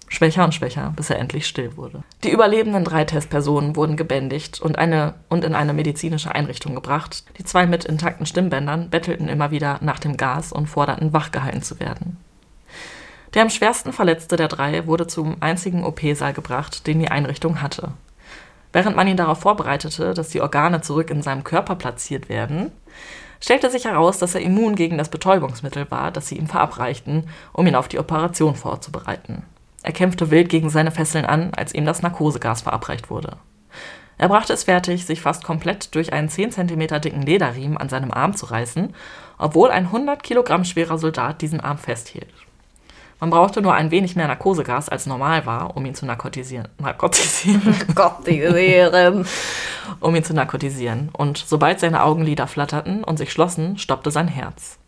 [0.08, 2.02] Schwächer und schwächer, bis er endlich still wurde.
[2.22, 7.24] Die überlebenden drei Testpersonen wurden gebändigt und, eine, und in eine medizinische Einrichtung gebracht.
[7.38, 11.80] Die zwei mit intakten Stimmbändern bettelten immer wieder nach dem Gas und forderten, wachgehalten zu
[11.80, 12.18] werden.
[13.32, 17.92] Der am schwersten Verletzte der drei wurde zum einzigen OP-Saal gebracht, den die Einrichtung hatte.
[18.72, 22.72] Während man ihn darauf vorbereitete, dass die Organe zurück in seinem Körper platziert werden,
[23.40, 27.66] stellte sich heraus, dass er immun gegen das Betäubungsmittel war, das sie ihm verabreichten, um
[27.66, 29.42] ihn auf die Operation vorzubereiten.
[29.82, 33.36] Er kämpfte wild gegen seine Fesseln an, als ihm das Narkosegas verabreicht wurde.
[34.16, 38.12] Er brachte es fertig, sich fast komplett durch einen 10 cm dicken Lederriemen an seinem
[38.12, 38.94] Arm zu reißen,
[39.38, 42.32] obwohl ein 100 Kilogramm schwerer Soldat diesen Arm festhielt.
[43.22, 46.66] Man brauchte nur ein wenig mehr Narkosegas, als normal war, um ihn zu narkotisieren.
[46.78, 47.62] Narkotisieren.
[47.94, 49.24] Narkotisieren.
[50.00, 51.08] um ihn zu narkotisieren.
[51.12, 54.80] Und sobald seine Augenlider flatterten und sich schlossen, stoppte sein Herz.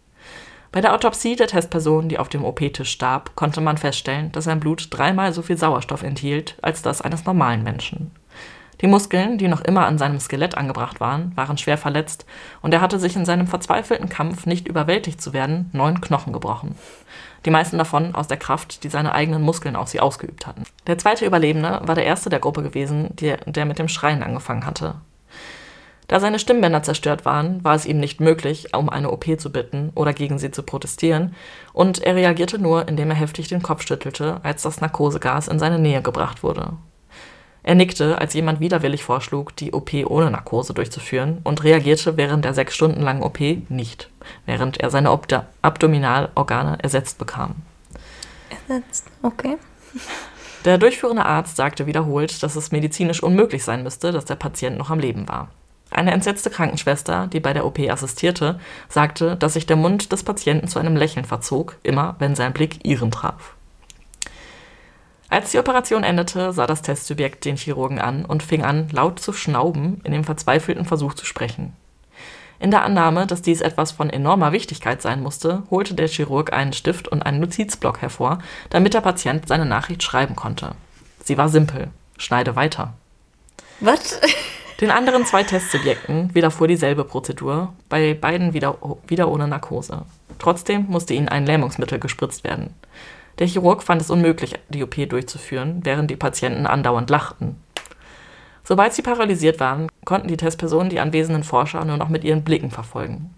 [0.73, 4.59] Bei der Autopsie der Testperson, die auf dem OP-Tisch starb, konnte man feststellen, dass sein
[4.59, 8.11] Blut dreimal so viel Sauerstoff enthielt als das eines normalen Menschen.
[8.85, 12.27] Die Muskeln, die noch immer an seinem Skelett angebracht waren, waren schwer verletzt
[12.61, 16.75] und er hatte sich in seinem verzweifelten Kampf, nicht überwältigt zu werden, neun Knochen gebrochen
[17.45, 20.65] die meisten davon aus der Kraft, die seine eigenen Muskeln auf sie ausgeübt hatten.
[20.87, 24.67] Der zweite Überlebende war der erste der Gruppe gewesen, die, der mit dem Schreien angefangen
[24.67, 24.97] hatte.
[26.09, 29.91] Da seine Stimmbänder zerstört waren, war es ihm nicht möglich, um eine OP zu bitten
[29.95, 31.35] oder gegen sie zu protestieren,
[31.73, 35.79] und er reagierte nur, indem er heftig den Kopf schüttelte, als das Narkosegas in seine
[35.79, 36.75] Nähe gebracht wurde.
[37.67, 42.53] Er nickte, als jemand widerwillig vorschlug, die OP ohne Narkose durchzuführen und reagierte während der
[42.53, 44.11] sechs Stunden langen OP nicht,
[44.45, 45.27] während er seine Ob
[45.63, 47.57] Abdominalorgane ersetzt bekam.
[48.69, 49.57] Ersetzt, okay.
[50.67, 54.91] Der durchführende Arzt sagte wiederholt, dass es medizinisch unmöglich sein müsste, dass der Patient noch
[54.91, 55.49] am Leben war.
[55.91, 60.69] Eine entsetzte Krankenschwester, die bei der OP assistierte, sagte, dass sich der Mund des Patienten
[60.69, 63.54] zu einem Lächeln verzog, immer wenn sein Blick ihren traf.
[65.29, 69.33] Als die Operation endete, sah das Testsubjekt den Chirurgen an und fing an, laut zu
[69.33, 71.75] schnauben, in dem verzweifelten Versuch zu sprechen.
[72.61, 76.73] In der Annahme, dass dies etwas von enormer Wichtigkeit sein musste, holte der Chirurg einen
[76.73, 78.39] Stift und einen Notizblock hervor,
[78.71, 80.73] damit der Patient seine Nachricht schreiben konnte.
[81.23, 81.89] Sie war simpel.
[82.17, 82.95] Schneide weiter.
[83.81, 84.21] Was?
[84.81, 90.03] Den anderen zwei Testsubjekten widerfuhr dieselbe Prozedur, bei beiden wieder, wieder ohne Narkose.
[90.39, 92.75] Trotzdem musste ihnen ein Lähmungsmittel gespritzt werden.
[93.39, 97.57] Der Chirurg fand es unmöglich, die OP durchzuführen, während die Patienten andauernd lachten.
[98.63, 102.71] Sobald sie paralysiert waren, konnten die Testpersonen die anwesenden Forscher nur noch mit ihren Blicken
[102.71, 103.35] verfolgen.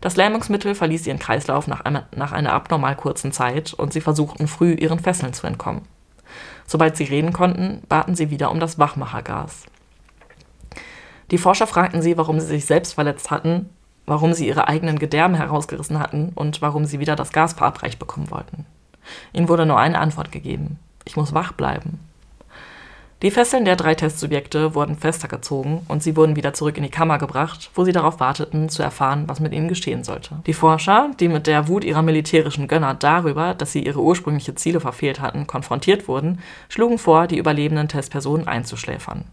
[0.00, 4.46] Das Lähmungsmittel verließ ihren Kreislauf nach einer, nach einer abnormal kurzen Zeit und sie versuchten
[4.46, 5.82] früh, ihren Fesseln zu entkommen.
[6.66, 9.64] Sobald sie reden konnten, baten sie wieder um das Wachmachergas.
[11.30, 13.70] Die Forscher fragten sie, warum sie sich selbst verletzt hatten,
[14.06, 18.30] warum sie ihre eigenen Gedärme herausgerissen hatten und warum sie wieder das Gas verabreicht bekommen
[18.30, 18.64] wollten.
[19.32, 20.78] Ihnen wurde nur eine Antwort gegeben.
[21.04, 22.00] Ich muss wach bleiben.
[23.22, 26.90] Die Fesseln der drei Testsubjekte wurden fester gezogen und sie wurden wieder zurück in die
[26.90, 30.36] Kammer gebracht, wo sie darauf warteten, zu erfahren, was mit ihnen geschehen sollte.
[30.46, 34.80] Die Forscher, die mit der Wut ihrer militärischen Gönner darüber, dass sie ihre ursprüngliche Ziele
[34.80, 39.24] verfehlt hatten, konfrontiert wurden, schlugen vor, die überlebenden Testpersonen einzuschläfern.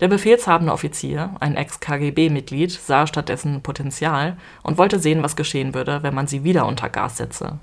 [0.00, 6.14] Der befehlshabende Offizier, ein Ex-KGB-Mitglied, sah stattdessen Potenzial und wollte sehen, was geschehen würde, wenn
[6.14, 7.58] man sie wieder unter Gas setze.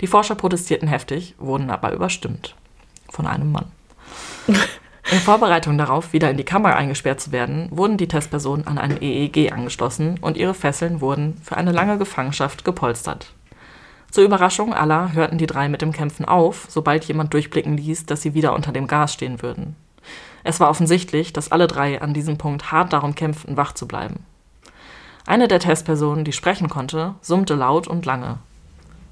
[0.00, 2.54] Die Forscher protestierten heftig, wurden aber überstimmt.
[3.10, 3.66] Von einem Mann.
[5.12, 9.00] In Vorbereitung darauf, wieder in die Kammer eingesperrt zu werden, wurden die Testpersonen an ein
[9.00, 13.32] EEG angeschlossen und ihre Fesseln wurden für eine lange Gefangenschaft gepolstert.
[14.10, 18.22] Zur Überraschung aller hörten die drei mit dem Kämpfen auf, sobald jemand durchblicken ließ, dass
[18.22, 19.76] sie wieder unter dem Gas stehen würden.
[20.42, 24.24] Es war offensichtlich, dass alle drei an diesem Punkt hart darum kämpften, wach zu bleiben.
[25.24, 28.38] Eine der Testpersonen, die sprechen konnte, summte laut und lange.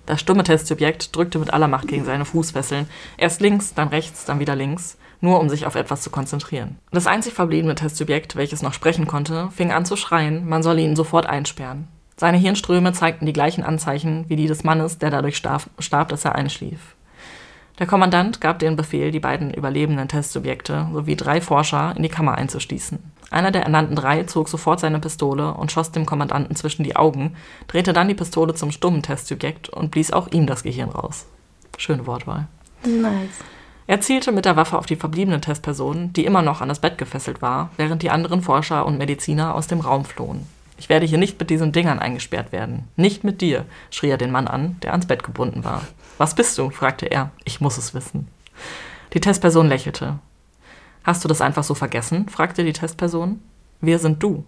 [0.06, 4.40] Das stumme Testsubjekt drückte mit aller Macht gegen seine Fußfesseln, erst links, dann rechts, dann
[4.40, 6.78] wieder links, nur um sich auf etwas zu konzentrieren.
[6.92, 10.96] Das einzig verbliebene Testsubjekt, welches noch sprechen konnte, fing an zu schreien, man solle ihn
[10.96, 11.88] sofort einsperren.
[12.16, 16.24] Seine Hirnströme zeigten die gleichen Anzeichen wie die des Mannes, der dadurch starb, starb dass
[16.24, 16.94] er einschlief.
[17.78, 22.36] Der Kommandant gab den Befehl, die beiden überlebenden Testsubjekte sowie drei Forscher in die Kammer
[22.36, 22.98] einzuschließen.
[23.30, 27.34] Einer der ernannten drei zog sofort seine Pistole und schoss dem Kommandanten zwischen die Augen,
[27.66, 31.26] drehte dann die Pistole zum stummen Testsubjekt und blies auch ihm das Gehirn raus.
[31.76, 32.46] Schöne Wortwahl.
[32.84, 33.40] Nice.
[33.86, 36.96] Er zielte mit der Waffe auf die verbliebene Testperson, die immer noch an das Bett
[36.96, 40.46] gefesselt war, während die anderen Forscher und Mediziner aus dem Raum flohen.
[40.76, 42.88] Ich werde hier nicht mit diesen Dingern eingesperrt werden.
[42.96, 45.82] Nicht mit dir, schrie er den Mann an, der ans Bett gebunden war.
[46.18, 46.70] Was bist du?
[46.70, 47.30] fragte er.
[47.44, 48.28] Ich muss es wissen.
[49.12, 50.18] Die Testperson lächelte.
[51.04, 52.28] Hast du das einfach so vergessen?
[52.28, 53.40] fragte die Testperson.
[53.80, 54.44] Wir sind du.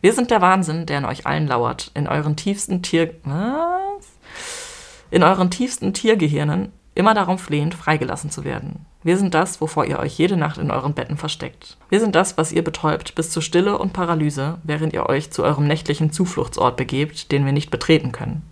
[0.00, 3.14] Wir sind der Wahnsinn, der in euch allen lauert, in euren tiefsten Tier...
[3.24, 4.06] Was?
[5.10, 8.86] In euren tiefsten Tiergehirnen, immer darum flehend, freigelassen zu werden.
[9.02, 11.76] Wir sind das, wovor ihr euch jede Nacht in euren Betten versteckt.
[11.90, 15.44] Wir sind das, was ihr betäubt bis zur Stille und Paralyse, während ihr euch zu
[15.44, 18.42] eurem nächtlichen Zufluchtsort begebt, den wir nicht betreten können.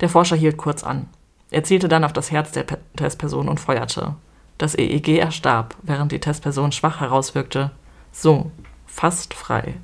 [0.00, 1.08] Der Forscher hielt kurz an.
[1.50, 2.66] Er zielte dann auf das Herz der
[2.96, 4.14] Testperson und feuerte.
[4.56, 7.72] Das EEG erstarb, während die Testperson schwach herauswirkte.
[8.12, 8.50] So,
[8.86, 9.74] fast frei.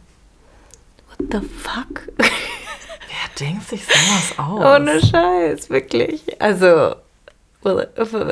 [1.09, 2.09] What the fuck?
[2.17, 4.81] Wer denkt sich sowas aus?
[4.81, 6.41] Ohne Scheiß, wirklich.
[6.41, 6.95] Also,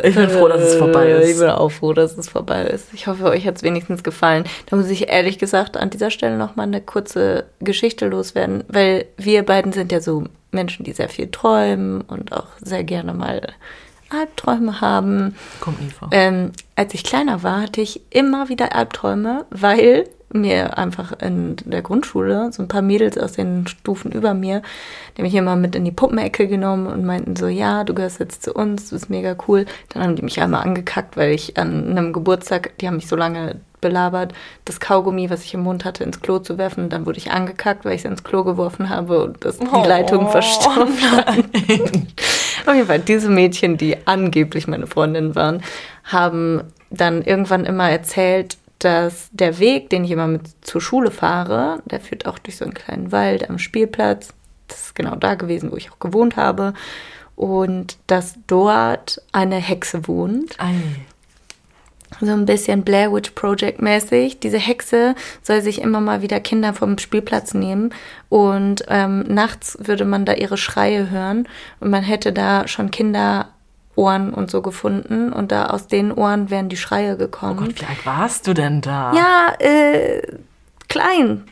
[0.03, 1.31] Ich bin froh, dass es vorbei ist.
[1.31, 2.87] Ich bin auch froh, dass es vorbei ist.
[2.93, 4.45] Ich hoffe, euch hat es wenigstens gefallen.
[4.67, 9.43] Da muss ich ehrlich gesagt an dieser Stelle nochmal eine kurze Geschichte loswerden, weil wir
[9.45, 13.41] beiden sind ja so Menschen, die sehr viel träumen und auch sehr gerne mal
[14.11, 15.35] Albträume haben.
[15.61, 16.09] Kommt nie vor.
[16.13, 21.83] Ähm, als ich kleiner war, hatte ich immer wieder Albträume, weil mir einfach in der
[21.83, 24.63] Grundschule so ein paar Mädels aus den Stufen über mir,
[25.17, 28.43] die mich immer mit in die Puppenecke genommen und meinten so, ja, du gehörst jetzt
[28.43, 29.67] zu uns, du bist mega cool.
[29.91, 33.17] Dann haben die mich einmal angekackt, weil ich an einem Geburtstag, die haben mich so
[33.17, 34.33] lange belabert,
[34.65, 36.89] das Kaugummi, was ich im Mund hatte, ins Klo zu werfen.
[36.89, 39.85] Dann wurde ich angekackt, weil ich es ins Klo geworfen habe und das, die Oh,
[39.85, 41.39] Leitung verstopft hat.
[42.67, 45.63] Auf jeden Fall, diese Mädchen, die angeblich meine Freundinnen waren,
[46.05, 51.83] haben dann irgendwann immer erzählt, dass der Weg, den ich immer mit zur Schule fahre,
[51.87, 54.35] der führt auch durch so einen kleinen Wald am Spielplatz.
[54.69, 56.75] Das ist genau da gewesen, wo ich auch gewohnt habe.
[57.37, 60.75] Und dass dort eine Hexe wohnt Ei.
[62.21, 64.41] so ein bisschen Blair Witch Project mäßig.
[64.41, 67.91] Diese Hexe soll sich immer mal wieder Kinder vom Spielplatz nehmen
[68.29, 71.49] und ähm, nachts würde man da ihre Schreie hören
[71.81, 72.91] und man hätte da schon
[73.95, 77.57] Kinderohren und so gefunden und da aus den Ohren wären die Schreie Oh gekommen.
[77.67, 79.13] Gott, wie alt warst du denn da?
[79.15, 80.23] ja, äh,
[80.89, 81.45] klein.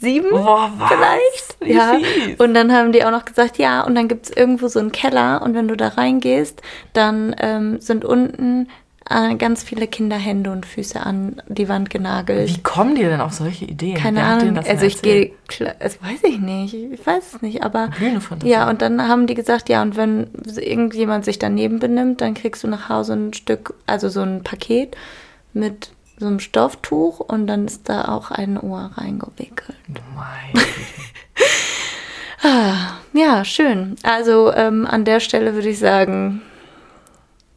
[0.00, 0.88] Sieben Boah, was?
[0.90, 1.56] vielleicht.
[1.60, 1.94] Wie ja.
[1.94, 2.38] fies.
[2.38, 4.92] Und dann haben die auch noch gesagt, ja, und dann gibt es irgendwo so einen
[4.92, 6.60] Keller und wenn du da reingehst,
[6.92, 8.68] dann ähm, sind unten
[9.08, 12.48] äh, ganz viele Kinderhände und Füße an die Wand genagelt.
[12.48, 13.96] Wie kommen die denn auf solche Ideen?
[13.96, 14.58] Keine Wer Ahnung.
[14.58, 15.32] Also ich gehe,
[15.78, 16.74] das weiß ich nicht.
[16.74, 17.90] Ich weiß es nicht, aber
[18.42, 18.68] ja.
[18.68, 22.68] Und dann haben die gesagt, ja, und wenn irgendjemand sich daneben benimmt, dann kriegst du
[22.68, 24.96] nach Hause ein Stück, also so ein Paket
[25.52, 29.76] mit so einem Stofftuch und dann ist da auch ein Ohr reingewickelt.
[30.14, 30.66] Meine Güte.
[33.12, 33.96] Ja, schön.
[34.02, 36.42] Also ähm, an der Stelle würde ich sagen,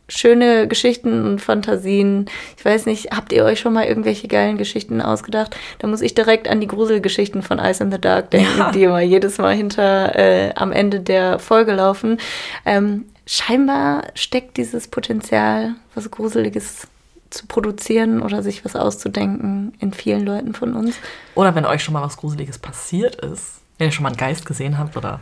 [0.10, 2.26] schöne Geschichten und Fantasien.
[2.58, 5.56] Ich weiß nicht, habt ihr euch schon mal irgendwelche geilen Geschichten ausgedacht?
[5.80, 8.72] Da muss ich direkt an die Gruselgeschichten von Ice in the Dark denken, Ja.
[8.72, 12.18] die immer jedes Mal hinter äh, am Ende der Folge laufen.
[12.66, 16.88] Ähm, scheinbar steckt dieses Potenzial, was Gruseliges
[17.30, 20.96] zu produzieren oder sich was auszudenken in vielen Leuten von uns.
[21.36, 24.46] Oder wenn euch schon mal was Gruseliges passiert ist, wenn ihr schon mal einen Geist
[24.48, 25.20] gesehen habt oder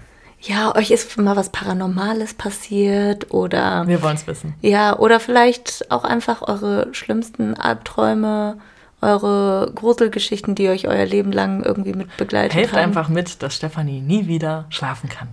[0.48, 4.54] Ja, euch ist mal was Paranormales passiert oder wir wollen es wissen.
[4.62, 8.58] Ja, oder vielleicht auch einfach eure schlimmsten Albträume,
[9.02, 12.80] eure Gruselgeschichten, die euch euer Leben lang irgendwie mit begleitet Helft haben.
[12.84, 15.28] einfach mit, dass Stefanie nie wieder schlafen kann.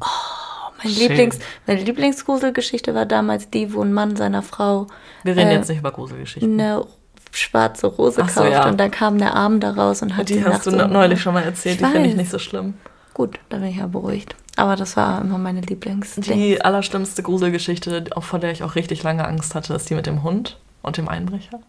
[0.83, 1.09] Mein Schön.
[1.09, 4.87] Lieblings, meine Lieblingsgruselgeschichte war damals die, wo ein Mann seiner Frau
[5.23, 6.61] Wir reden äh, jetzt nicht über Gruselgeschichten.
[6.61, 6.85] eine
[7.31, 8.69] schwarze Rose Ach so, kauft ja.
[8.69, 11.21] und dann kam der Arm da raus und hat Die sie hast du so- neulich
[11.23, 12.75] schon mal erzählt, Ich die finde ich nicht so schlimm.
[13.15, 14.35] Gut, da bin ich ja beruhigt.
[14.57, 16.15] Aber das war immer meine Lieblings.
[16.17, 20.23] Die allerschlimmste Gruselgeschichte, vor der ich auch richtig lange Angst hatte, ist die mit dem
[20.23, 21.61] Hund und dem Einbrecher.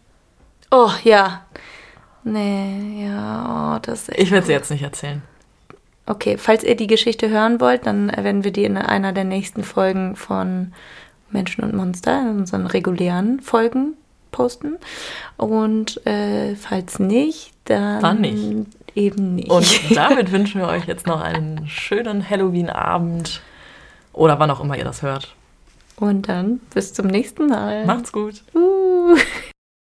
[0.72, 1.46] Oh, ja.
[2.24, 5.22] Nee, ja, oh, das Ich werde sie jetzt nicht erzählen.
[6.08, 9.64] Okay, falls ihr die Geschichte hören wollt, dann werden wir die in einer der nächsten
[9.64, 10.74] Folgen von
[11.32, 13.96] Menschen und Monster, in unseren regulären Folgen
[14.36, 14.76] posten.
[15.38, 18.68] Und äh, falls nicht, dann Wann nicht?
[18.96, 19.50] eben nicht.
[19.50, 23.42] Und damit wünschen wir euch jetzt noch einen schönen Halloween-Abend
[24.12, 25.34] oder wann auch immer ihr das hört.
[25.96, 27.86] Und dann bis zum nächsten Mal.
[27.86, 28.44] Macht's gut.
[28.54, 29.16] Uh.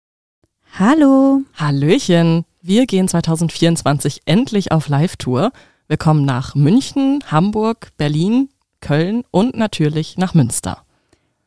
[0.78, 1.42] Hallo.
[1.54, 2.46] Hallöchen.
[2.62, 5.52] Wir gehen 2024 endlich auf Live-Tour.
[5.88, 8.48] Wir kommen nach München, Hamburg, Berlin,
[8.80, 10.84] Köln und natürlich nach Münster.